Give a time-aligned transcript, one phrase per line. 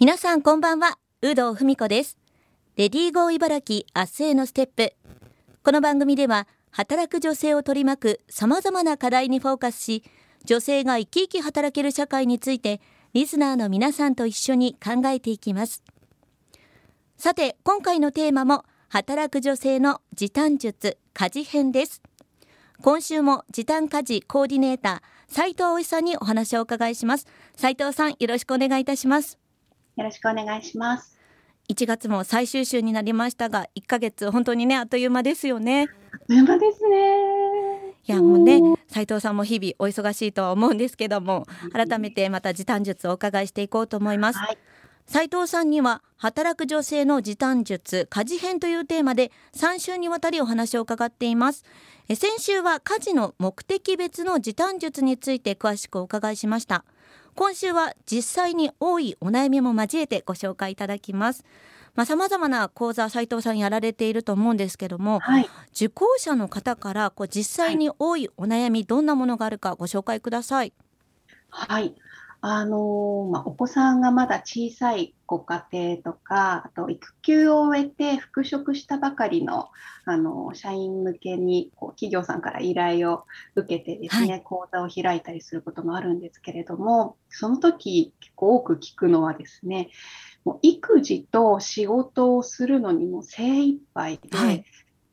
[0.00, 0.96] 皆さんこんばんは。
[1.22, 2.18] 有働文子です。
[2.76, 4.92] レディーゴー茨城明日へのステップ。
[5.64, 10.04] この番組では働く女性を取り巻く様々な課題にフォーカスし
[10.44, 12.80] 女性が生き生き働ける社会について
[13.12, 15.82] リスナーの皆さんと一緒に考えていきます。
[17.16, 22.02] さて今回のテーマも働く女性の時短術家事編です。
[22.82, 27.26] 今週も時短家事コーディネーター斉藤葵さんにお話をお伺いします。
[27.56, 29.40] 斉藤さんよろしくお願いいたします。
[29.98, 31.18] よろしくお願いします。
[31.68, 35.88] 1月も最終週になりましたが、1ヶ月本当にねあっという間ですよね。
[36.12, 37.94] あっという間ですね。
[38.06, 44.38] いやもうね斉藤さんも日々お忙しいとは思うんですけども、改めてまた時短術をお伺いしていこうと思います。
[44.38, 44.58] はい
[45.10, 51.64] 斉藤さんには働く女性の時短術家事編というテーマで3週にわたりお話を伺っています
[52.14, 56.84] 先週は家事の目的別の時短術について詳しくお伺いしました。
[57.34, 61.44] 今週は実際に多いお悩みも交えてご紹介いただきます。
[61.94, 70.72] まあ、様々な講座斉藤さんやられていると思うんですけども、はい、受講者の方からこう実際に多いお悩み、どんなものがあるかご紹介ください。
[71.50, 71.94] はい、
[72.40, 79.70] あのまあ、お子さんがまだ小さいご家庭とか、あと育休を終えて復職したばかりの
[80.04, 83.24] あの社員向けにこう企業さんから依頼を
[83.56, 89.90] 受けてですね、はい、講座を開いたりすることもあるんですけれども、その時結構多く聞くのはですね、
[90.44, 94.64] もう育児と仕事をするのにも精一杯で、はい、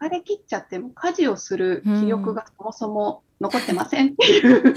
[0.00, 4.08] 疲れ切っちゃっても家事をする気力がそもそも残ってません。
[4.08, 4.74] っていう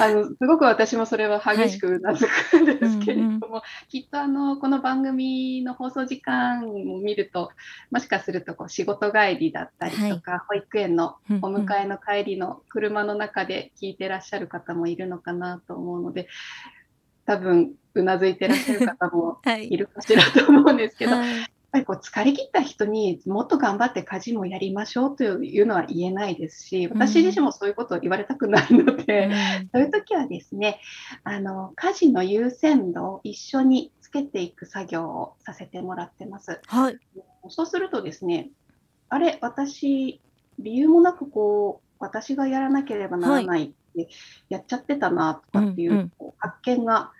[0.00, 7.50] あのすごく私もそれは激しくうなずくんですけれども、はいうんうん、きっとあのこの番組の放送時間を見ると
[7.90, 16.28] もしかするとこう仕事帰りだったりとか、はい、保育園のお迎えの帰りの車の中で聞いてらっしゃる方もいるのかなと思うので
[17.26, 21.28] 多分うなずいてらっしゃる方も いるかしらと思うんですけど、はい、
[21.70, 30.80] ぱりこう疲れ切った人にもっと頑張って家事もやりましょうというのは言えないですし、私自身もそういうことを言われたくないので、うん、そういう時はですね、
[31.24, 36.60] あの家事の優先度を一緒につけていく作業をさせてもらってます。
[36.66, 36.98] はい、
[37.48, 38.50] そうするとですね、
[39.10, 40.20] あれ、私、
[40.58, 44.08] 理由もなくこう、私がやらなければならないって
[44.48, 47.12] やっちゃってたなとかっていう,、発見が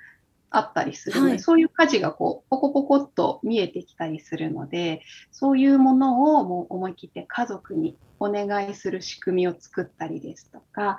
[0.51, 10.99] あったりするので、はい、そういう家事がこうポコポコっと見えてきたりするのでそういうものをもう思い切って家族にお願いする仕組みを作ったりですとか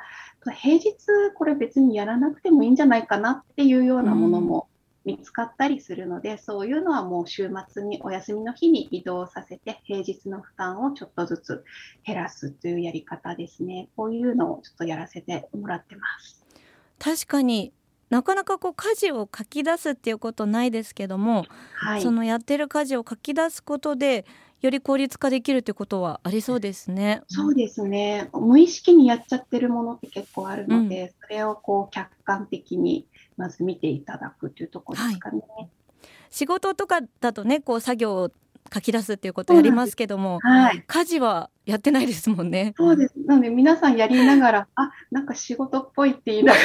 [0.55, 0.93] 平日
[1.35, 4.67] これ別にやらなくてもいいんじゃないかなっていうようなものも
[5.05, 11.63] 見つかったりするので、うん、そういうのはもう週末にお休みの日に移動させて平日の負担をちょっとずつ
[12.05, 13.89] 減らすというやり方ですね。
[13.95, 16.45] こういうのをちょっとやらせてもらってます。
[16.99, 17.73] 確かに
[18.09, 24.25] なかなかこう家事を書き出すっていうことないですけども、はい、そのやってる家事を書き出すことで
[24.61, 27.21] より効率化できるってことはありそうですね。
[27.27, 28.29] そうですね。
[28.33, 35.41] 無意識にやっちゃってるものって結構あるので、うん、それをこう客観的にまず見ていただくというところですかね。
[35.55, 35.69] はい、
[36.29, 38.31] 仕事とかだとね、こう作業
[38.73, 42.73] 書き出すっていうことやりますけども、はい、家事はやってないですもんね。
[42.77, 43.13] そうです。
[43.25, 46.59] なので皆さんやりながら、あ、なんか仕事っぽいって言いなが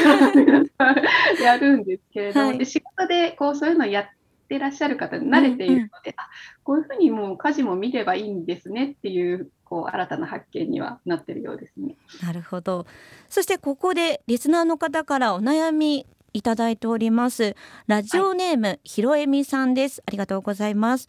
[0.78, 0.94] ら
[1.42, 4.06] やるんですけれども、はい、で仕事でこうそういうのやっ
[4.48, 6.28] てらっしゃる方慣れているので、うんうん、あ、
[6.62, 11.96] こういうふうにもう家事も見ればいいんですねっていうこう新たな発見にはなってるようですね。
[12.22, 12.86] なるほど。
[13.28, 17.56] そしてここでリスナーの方からお悩みいただいております。
[17.86, 20.02] ラジオネーム、はい、ひろえみさんです。
[20.06, 21.08] ありがとうございます。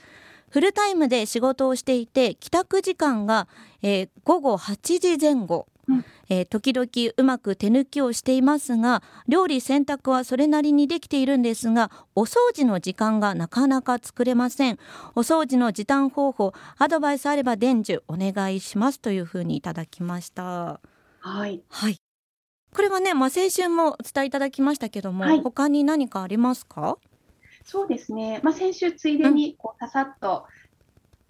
[0.49, 3.47] フルタイムで仕事をしていて帰宅時間が、
[3.81, 14.79] えー、午後8時前後、うん、えー、時々うまく手抜きをしていますが料理洗濯はそれなりにできているんですがお掃除の時間がなかなか作れません。
[15.15, 20.79] お掃除の時短方法アドバイスあれば伝授お願いしますというふうにいただきました。
[21.19, 21.97] はい、はい、
[22.73, 26.97] これはね、まあ、先週もお伝えいただきましたけども、はい、他に何かありますか？
[27.65, 30.45] そうですね、まあ、先週ついでにこうささっと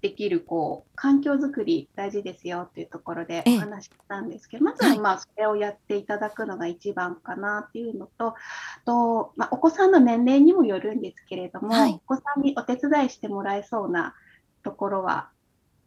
[0.02, 8.36] できるこう環境づくり大事ですよっていうところでお話ししたんですけど、まずはまあそれをやっていただくのが一番かなっていうのと、
[8.86, 14.14] とまあ、お子さんの年齢にもよるんですけれども、はい、お子さんにお手伝いしてもらえそうな
[14.62, 15.30] ところは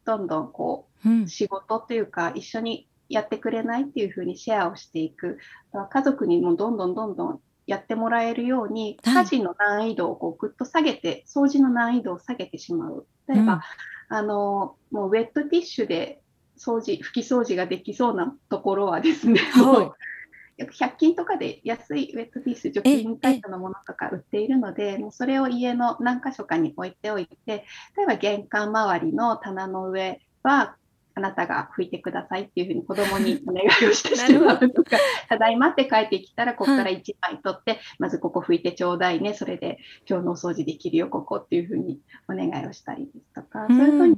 [0.03, 5.37] どんどんこう、仕事というか一緒にやってくれないっていうふうにシェアをしていく。
[5.91, 13.05] 家族にもどんどんどんどんやってもらえるように、家事の難易度をこうぐっと下げて、掃除の難易度を下げてしまう。
[13.27, 13.61] 例えば、
[14.09, 16.19] うん、あの、もうウェットティッシュで
[16.57, 19.95] 掃除、拭き掃除ができそうなところはですね、は
[20.57, 27.65] い、よく100均とかで安いウェットピース除菌タイプのものとか売っているのでもうそれを家の何箇所かに置いておいて
[27.95, 30.75] 例えば玄関周りの棚の上は
[31.19, 39.33] あなたが拭いてくださいっていうふうに子供にお願いをしてしまうとかただいまって帰ってきたらここから1枚取って、はい、まずここ拭いてちょうだいね。
[39.33, 39.79] それで
[40.09, 41.99] 今日のお掃除できるよここっていうふうに
[42.29, 44.17] お願いをしたりですとか、そういうふうに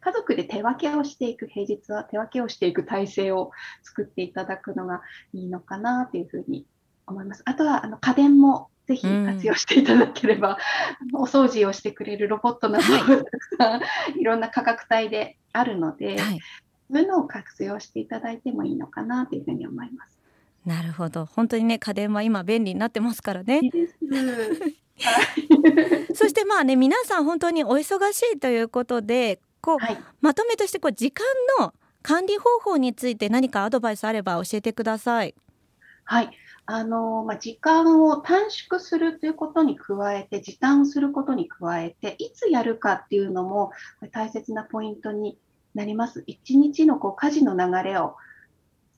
[0.00, 3.50] 家族で手分けをしていく平日は手分けをしていく体制を
[3.82, 5.02] 作っていただくのが
[5.34, 6.66] いいのかなというふうに
[7.06, 7.42] 思います。
[7.44, 10.58] あとはあの家電もぜひ活用していただければ、
[11.14, 13.80] うん、お掃除をしてくれるロボットなど、は
[14.16, 16.40] い、いろんな価格帯であるので、はい、
[16.90, 20.18] そういうのを活用していただいてもいいのかなというふうに思います。
[20.66, 21.24] なるほど。
[21.24, 23.60] 本当にね家電は今便利になってますからね。
[26.14, 31.24] そしてまあね皆さん本当にお忙しいということでこう、はい、まとめとしてこう時間
[31.60, 31.72] の
[32.02, 35.34] 管理方法について何かアドバイスあれば教えてください。
[36.04, 36.30] はい
[36.72, 43.72] あのまあ、時間を短縮するということに加えて、時短することに加えて、いつやるかっていうのも
[44.12, 45.36] 大切なポイントに
[45.74, 46.22] なります。
[46.28, 48.14] 一日のこう家事の流れを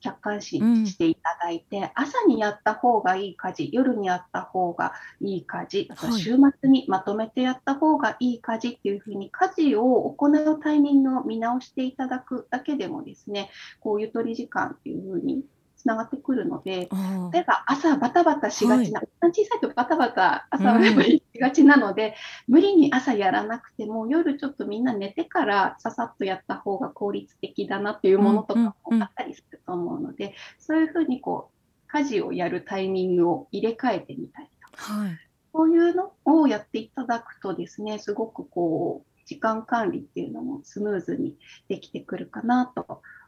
[0.01, 13.49] 客観視していただいて、うん、朝にやった方がいい家事、夜にやった方がいい家事、あと週末にまとめてやった方がいい家事っていうふうに、家事を行うタイミングを見直していただくだけでもですね、
[13.79, 15.43] こうゆとり時間っていうふうに
[15.83, 16.89] つながってくるので、
[17.33, 22.15] 例えば朝バタバタしがちな、はい、小さいとバタバタ朝はしがちなので、
[22.47, 35.19] うん、無理に朝やらなくても、夜ちょっとみんな寝てからささっとやった方が効率的だなっていうものとかもあったりすると思うので、そういうふうにこう、家事をやるタイミングを入れ替えてみたりとか、はい、
[35.53, 41.37] そういうのをやっていただくとですね、すごくこう、時間管理っていうのもスムーズに
[41.67, 42.82] できてくるかなと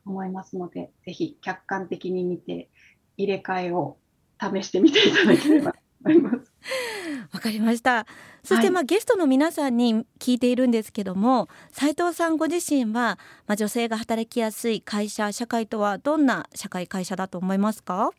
[0.06, 2.69] 思いますので、ぜひ客観的に見て、
[3.18, 3.98] 入れ替えを
[4.40, 6.52] 試してみていただければと思います。
[7.31, 8.06] わかりました。
[8.44, 13.18] そして、まあ、はい、ゲストの皆さんに聞いているんですけども、斉藤さんご自身は、
[13.48, 18.12] まあ、女性が働きやすい会社、社会とはどんな社会会社だと思いますか？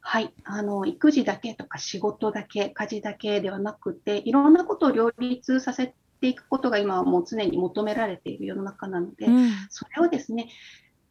[0.00, 10.48] はい、あの育児だけとか仕事だけ、家事だけではなくて、いろんなことを両立させていくことが今はもう常に求められている世の中なので、うん、それをですね、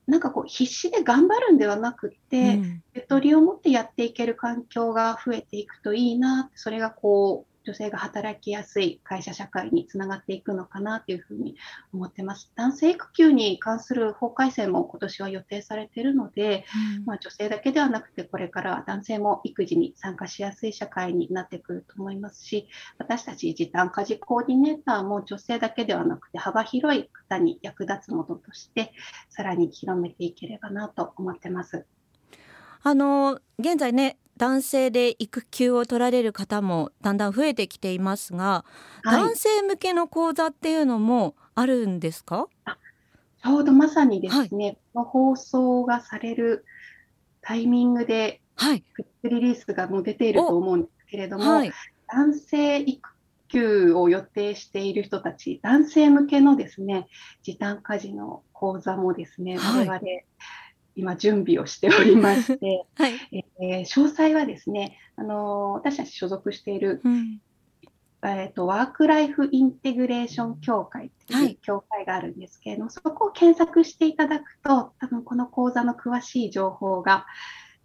[0.07, 2.59] なんかこう必死で頑張るんではなくて、
[2.93, 11.55] ゆとりを持ってやっていける環境が増えていくといいな、それがこう女性が働きやすい会社社会につながっていくのかなというふうに
[11.93, 12.51] 思ってます。
[12.55, 16.65] 男性育休に関する法改正も今年は予定されているので、
[16.97, 22.67] うん、まあ、女性だけではなくてこれからは男性も育児に参加しやすい社会になってくると思いますし
[22.97, 28.93] 私たち時短家事コーディネーターも女性だけではなくて幅広い方に役立つものとして
[29.29, 31.85] さらに広めていければなと思ってます。
[32.85, 38.65] あの現在ね男性で育休を取られる方もだんだん増えてきていますが、
[39.03, 42.47] はい、男性向けの講座っていうのもあるんですか？
[43.43, 46.65] ちょうどまさにですね、はい、この放送がされる
[47.41, 48.83] タイミングで、はい、
[49.21, 51.71] プリリースがもう出ていると思うんですけれども、はい、
[52.07, 53.09] 男性育
[53.49, 57.07] 休を予定している人たち、男性向けのですね、
[57.43, 59.99] 時短家事の講座もですね、我々、
[60.95, 67.41] 今準備をしておりまして、 はい、えー、詳細はですね、あの私たち所属している、うん、
[68.23, 77.25] えーと、ワークライフインテグレーション協会という協会があるんですけれども、はい、そこを検索していただくと、多分この講座の詳しい情報が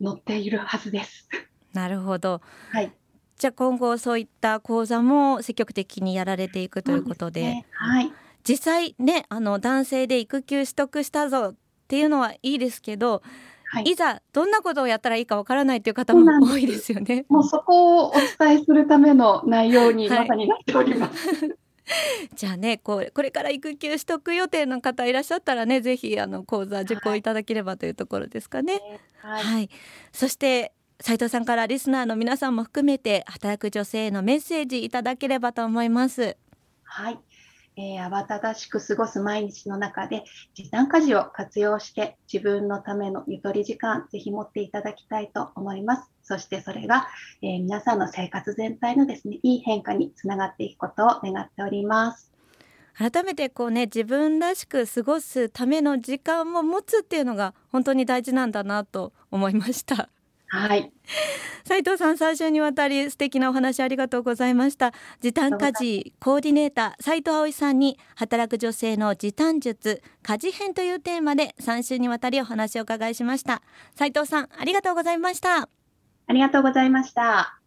[0.03, 1.29] 載っているはずです。
[1.73, 2.41] なるほど。
[2.71, 2.93] はい。
[3.37, 8.13] じゃあ今後そういった講座も積極的にやられていくということで、でね、はい。
[8.45, 11.55] 実際ね、あの男性で育休取得したぞ
[11.89, 13.23] っていうのはいいですけど、
[13.65, 17.25] はい、いざどんなことをやったらいいかわからないという方も多いですよね。
[17.31, 21.47] もうそこをお伝えするための内容にまさになっております。
[21.47, 21.59] は い
[22.35, 28.83] じゃあねこうこれから育休取得予定の方いらっしゃったらねぜひあの講座受講いただければというところですかね。
[29.23, 29.71] はい、はい、
[30.13, 36.37] そして斉藤さんからリスナーの皆さんも含めて働く女性へのメッセージいただければと思います。
[36.85, 37.19] はい
[37.79, 46.11] えー、慌ただしく過ごす毎日の中で時短家事を活用して自分のためのゆとり時間ぜひ持っていただきたいと思います。
[46.25, 47.07] そしてそれが、
[47.41, 52.33] えー、皆さんの生活全体のですねいい変化につながっていくことを願っております。
[52.95, 60.11] 改めてこうね自分らしく過ごすための時間を持つっていうのが本当に大事なんだなと思いました。
[60.49, 60.91] はい。
[61.65, 73.61] 斉藤さん3週にわたり素敵なお話ありがとうございました時短家事コーディネーター斉藤葵さんに働く女性の時短術家事編というテーマで3週にわたりお話を伺いしました
[73.95, 75.69] 斉藤さんありがとうございました
[76.29, 77.57] ありがとうございました。